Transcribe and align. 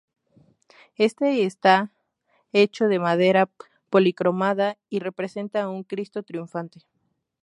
Este 0.97 1.45
está 1.45 1.91
hecho 2.53 2.87
de 2.87 2.97
madera 2.97 3.47
policromada 3.91 4.75
y 4.89 4.97
representa 4.97 5.61
a 5.61 5.69
un 5.69 5.83
Cristo 5.83 6.23
triunfante. 6.23 6.87